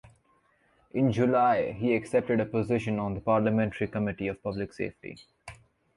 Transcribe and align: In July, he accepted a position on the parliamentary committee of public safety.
In 0.93 1.11
July, 1.11 1.73
he 1.73 1.93
accepted 1.93 2.39
a 2.39 2.45
position 2.47 2.97
on 2.97 3.13
the 3.13 3.19
parliamentary 3.21 3.85
committee 3.87 4.29
of 4.29 4.41
public 4.41 4.73
safety. 4.73 5.17